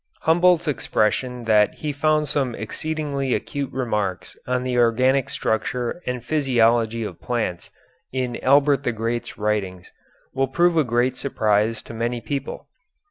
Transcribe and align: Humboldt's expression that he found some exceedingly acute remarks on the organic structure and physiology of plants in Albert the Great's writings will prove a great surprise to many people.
Humboldt's 0.21 0.67
expression 0.67 1.43
that 1.43 1.75
he 1.75 1.91
found 1.93 2.27
some 2.27 2.55
exceedingly 2.55 3.35
acute 3.35 3.71
remarks 3.71 4.35
on 4.47 4.63
the 4.63 4.75
organic 4.79 5.29
structure 5.29 6.01
and 6.07 6.25
physiology 6.25 7.03
of 7.03 7.21
plants 7.21 7.69
in 8.11 8.43
Albert 8.43 8.81
the 8.83 8.93
Great's 8.93 9.37
writings 9.37 9.91
will 10.33 10.47
prove 10.47 10.75
a 10.75 10.83
great 10.83 11.17
surprise 11.17 11.83
to 11.83 11.93
many 11.93 12.19
people. 12.19 12.65